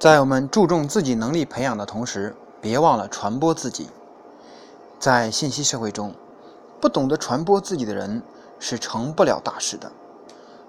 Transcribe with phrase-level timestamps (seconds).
[0.00, 3.90] 在我们注重自己能力培养的同时，别忘了传播自己。
[4.98, 6.14] 在信息社会中，
[6.80, 8.22] 不懂得传播自己的人
[8.58, 9.92] 是成不了大事的。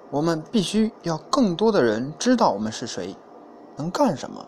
[0.10, 3.16] 我们必须要更多的人知道我们是谁，
[3.78, 4.46] 能干什么。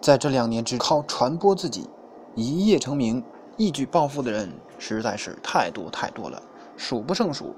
[0.00, 1.90] 在这两年之靠传播自己
[2.36, 3.24] 一夜成名、
[3.56, 4.48] 一举暴富的人
[4.78, 6.40] 实在是太多太多了，
[6.76, 7.56] 数不胜数。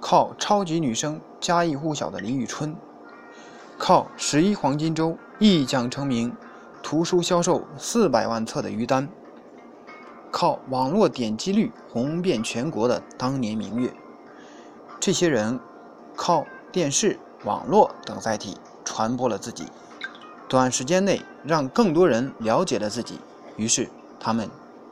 [0.00, 2.74] 靠超级女声家喻户晓的李宇春。
[3.78, 6.34] 靠十一黄金周一讲成名，
[6.82, 9.06] 图书销售四百万册的于丹；
[10.32, 13.94] 靠网络点击率红遍全国的当年明月，
[14.98, 15.58] 这些人
[16.16, 19.66] 靠电视、网络等载体传播了自己，
[20.48, 23.20] 短时间内让更多人了解了自己，
[23.56, 24.50] 于是他们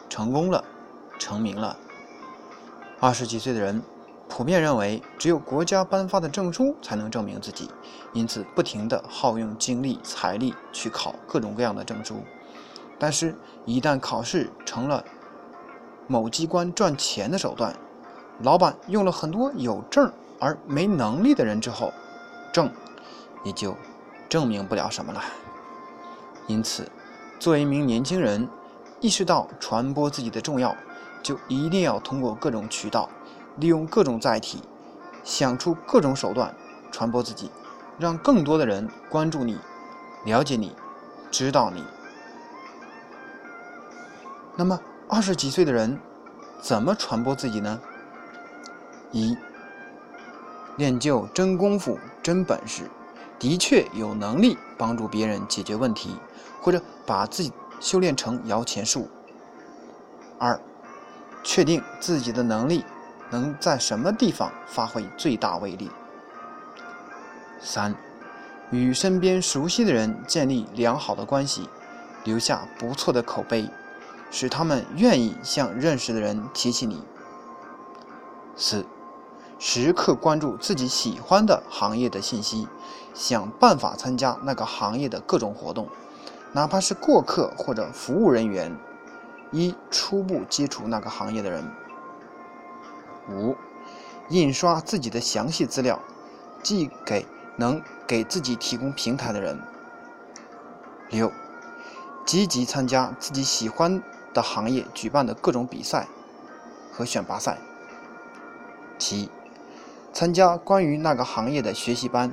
[0.09, 0.65] 成功了，
[1.19, 1.77] 成名了。
[3.01, 3.83] 二十几岁的人。
[4.29, 7.71] 普遍认为，只有国家颁发的证书才能证明自己，
[8.13, 12.17] 因此不停地耗用精力、财力去考各种各样的证书。
[12.99, 15.03] 但是，一旦考试成了
[16.07, 17.75] 某机关赚钱的手段，
[18.43, 21.93] 老板用了很多有证而没能力的人之后，
[22.53, 22.71] 证
[23.45, 23.75] 也就
[24.29, 25.23] 证明不了什么了。
[26.47, 26.91] 因此，
[27.39, 28.47] 作为一名年轻人，
[29.01, 30.77] 意识到传播自己的重要，
[31.23, 33.09] 就一定要通过各种渠道。
[33.57, 34.63] 利用各种载体，
[35.25, 36.55] 想出各种手段
[36.91, 37.51] 传播自己，
[37.99, 39.59] 让更多的人关注你、
[40.25, 40.75] 了解你、
[41.31, 41.85] 知道你。
[44.57, 45.99] 那么，二十几岁的人
[46.61, 47.81] 怎么传播自己呢？
[49.13, 49.37] 一、
[50.77, 52.91] 练就真功夫、真本事，
[53.39, 56.17] 的确有能力帮助别人解决问题，
[56.61, 59.09] 或者把自己修炼成摇钱树。
[60.39, 60.61] 二、
[61.43, 62.85] 确定自己的能力。
[63.31, 65.91] 能在什么地方发挥最大威力？
[67.61, 67.95] 三，
[68.71, 71.69] 与身边熟悉的人建立良好的关系，
[72.25, 73.69] 留下不错的口碑，
[74.31, 77.03] 使他们愿意向认识的人提起你。
[78.55, 78.85] 四，
[79.59, 82.69] 时刻关注自己喜欢的行业的信息，
[83.15, 85.89] 想办法参加那个行业的各种活动，
[86.53, 88.77] 哪怕是过客或者服务人员，
[89.51, 91.65] 一初步接触那个行业的人。
[93.29, 93.57] 五，
[94.29, 96.01] 印刷自己的详细资料，
[96.63, 97.27] 寄给
[97.57, 99.61] 能给自己提供平台的人。
[101.11, 101.33] 六，
[102.25, 104.03] 积极参加自己喜欢
[104.35, 106.09] 的行业举办的各种比赛
[106.93, 107.59] 和选拔赛。
[108.99, 109.31] 七，
[110.13, 112.33] 参加关于那个行业的学习班，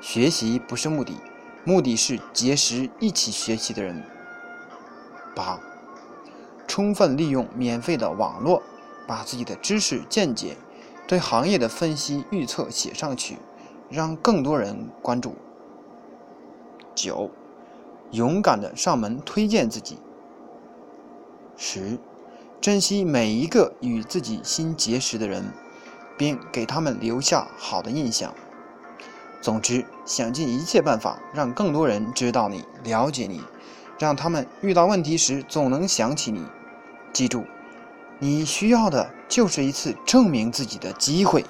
[0.00, 1.20] 学习不是目的，
[1.64, 4.04] 目的是结识一起学习的人。
[5.34, 5.58] 八，
[6.66, 8.62] 充分利用免费的网络。
[9.06, 10.56] 把自己的知识见解、
[11.06, 13.38] 对行业的分析预测写上去，
[13.90, 15.34] 让更多人关注。
[16.94, 17.30] 九，
[18.10, 19.98] 勇敢的上门推荐自己。
[21.56, 21.98] 十，
[22.60, 25.44] 珍惜每一个与自己新结识的人，
[26.16, 28.32] 并给他们留下好的印象。
[29.40, 33.42] 总之，想尽一切办法让更多人知道你、了解你，
[33.98, 36.42] 让他们遇到问题时总能想起你。
[37.12, 37.44] 记住。
[38.18, 41.44] 你需要的就是一次证明自己的机会。